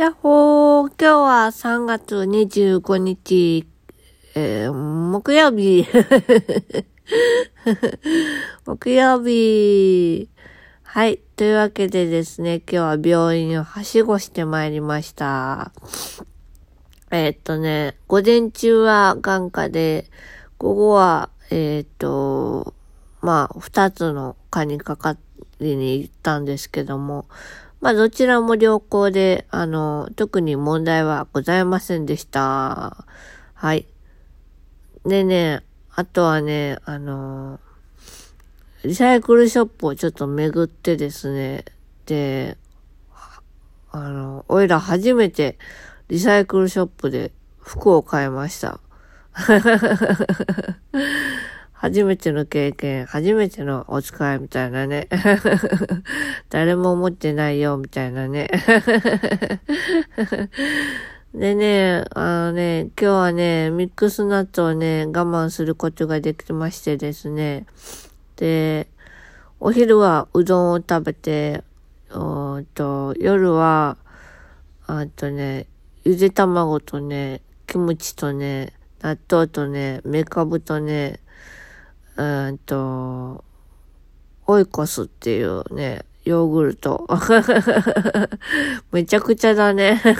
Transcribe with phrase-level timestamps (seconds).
[0.00, 3.68] やっほー、今日は3月25日、
[4.34, 5.86] えー、木曜日。
[8.64, 10.30] 木曜日。
[10.84, 11.18] はい。
[11.36, 15.70] というわけでですね、今日は病院をはしごしてまいりました。
[17.10, 20.10] えー、っとね、午前中は眼科で、
[20.56, 22.72] 午後は、えー、っと、
[23.20, 25.18] まあ、二つの科にかか
[25.60, 27.26] りに行ったんですけども、
[27.80, 33.06] まあ、どちらも良好で、あの、特に問題はございませんでした。
[33.54, 33.86] はい。
[35.06, 35.62] でね、
[35.94, 37.58] あとはね、あの、
[38.84, 41.64] リサイクルショップをちょっと巡ってですね、
[42.06, 42.58] で、
[43.92, 45.58] あの、おいら初めて
[46.08, 48.80] リサイクルショップで服を買いました。
[51.80, 55.08] 初めての経験、初めてのお使いみたいなね。
[56.50, 58.50] 誰も思ってないよ、みたいなね。
[61.32, 67.64] でね、あのね、今日はね、ミックスナッツをね、我慢することができましてですね。
[68.36, 68.86] で、
[69.58, 71.64] お昼はうどんを食べて、
[72.12, 73.96] おと夜は、
[74.86, 75.66] あとね、
[76.04, 81.20] ゆで卵とね、キムチとね、納豆とね、メカブとね、
[82.16, 83.44] うんと、
[84.46, 87.06] オイコスっていうね、ヨーグルト。
[88.92, 90.02] めちゃくちゃだね。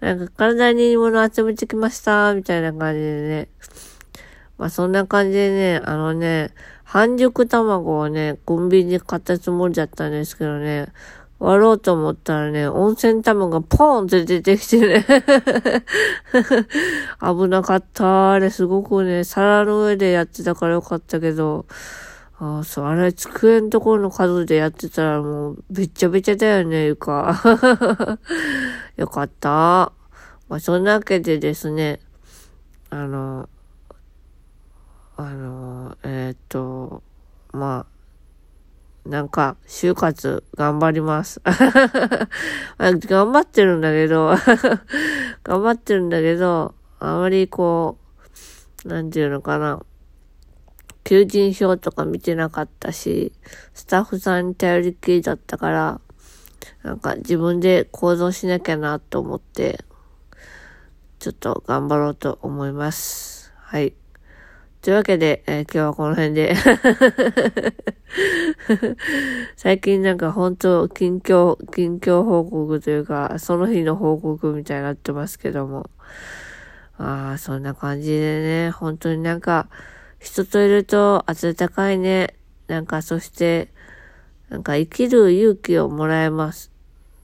[0.00, 3.48] なんか体にいいもの集めてきました、みたいな感じでね。
[4.58, 10.88] まあそんな感じでね、あのね、半熟卵をね、コンビニで買ったつもりだったんですけどね、
[11.38, 15.04] 割ろうと思ったらね、温泉卵がポーンって出てきてね
[17.20, 18.32] 危なかった。
[18.32, 21.66] あれすごくね、皿の上でやってたからよかったけど、
[22.38, 27.34] あそう、あれ机のところの角でやってたらもう、べっちゃべちゃだよね、床。
[28.96, 29.92] よかった。
[30.48, 32.00] まあ、そんなわけでですね、
[32.90, 33.48] あの、
[35.16, 37.02] あの、えー、っと、
[37.52, 37.93] まあ、
[39.06, 41.40] なんか、就活頑張ります。
[42.78, 44.34] 頑張ってるんだけど
[45.44, 47.98] 頑張ってるんだけど、あまりこ
[48.84, 49.82] う、なんていうのかな。
[51.04, 53.32] 求人票とか見てなかったし、
[53.74, 56.00] スタッフさんに頼りきりだったから、
[56.82, 59.84] なんか自分で行動しなきゃなと思って、
[61.18, 63.52] ちょっと頑張ろうと思います。
[63.56, 63.94] はい。
[64.84, 66.54] というわけで、えー、今日はこの辺で
[69.56, 75.88] 最近なんか本当近況、近況報告というか、その日の報告みたいになってますけども。
[76.98, 79.70] ああ、そんな感じでね、本当になんか、
[80.18, 82.34] 人といると暖かいね。
[82.66, 83.72] なんか、そして、
[84.50, 86.70] なんか生きる勇気をもらえます。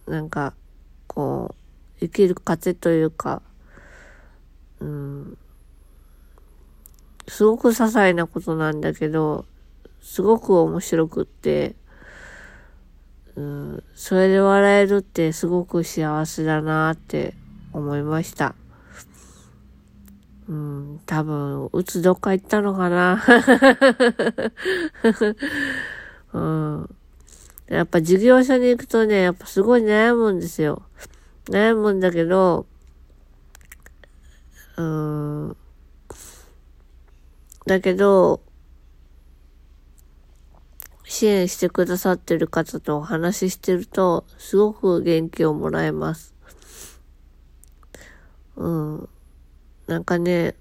[0.06, 0.54] なんか、
[1.06, 1.54] こ
[1.98, 3.42] う、生きる糧というか、
[4.80, 5.36] うん、
[7.30, 9.44] すごく些細なことなんだけど、
[10.02, 11.76] すごく面白くって、
[13.36, 17.34] うん、それで笑えるってすごく幸せだなって
[17.72, 18.56] 思いました。
[20.48, 23.22] うん、多分、うつどっか行ったのかな。
[26.34, 26.96] うん。
[27.68, 30.82] やっぱ事業所に行くとね、やっぱすごい悩むんですよ。
[31.44, 32.66] 悩むんだけど、
[34.76, 35.56] うん、
[37.70, 38.42] だけど、
[41.04, 46.34] 支援してくださってる方とお話ししてると、すごく元気をもらえます。
[48.56, 49.08] うん。
[49.86, 50.56] なんかね、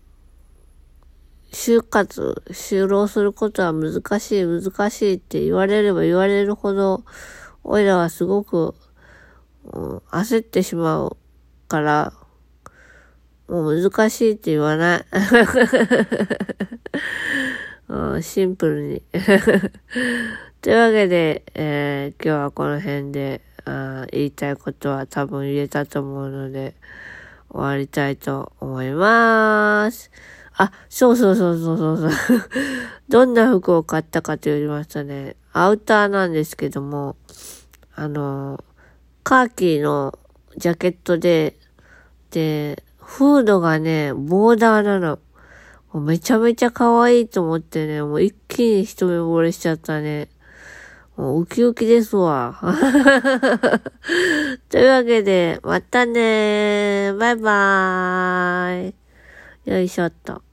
[1.52, 7.03] 就活、就労することは難しい、難しいって言われれば言われるほど、
[7.64, 8.75] おいらはすごく、
[9.64, 11.18] うん、焦ってしまう
[11.68, 12.14] から、
[13.48, 15.06] もう難しいって言わない。
[17.90, 19.04] うん、シンプルに。
[20.62, 26.75] というわけで、えー、今日はこの辺であ言いたいことは多分言えたと思うので、
[27.50, 30.12] 終わりたいと思います。
[30.56, 32.12] あ、そうそうそうそうそうそう。
[33.10, 37.16] どんな服を買ったかと言いますとね、アウターなんですけども、
[37.96, 38.63] あの、
[39.24, 40.19] カーキーの
[40.58, 41.58] ジャケットで、
[42.30, 45.18] で、フードがね、ボーダーなの。
[45.94, 50.30] めちゃめちゃ可愛いと思ってね、もう一気に一目惚れしちゃったね。
[51.18, 52.59] もうウキウキですわ。
[54.69, 58.95] というわけで、またねバイバーイ。
[59.71, 60.44] よいしょっと。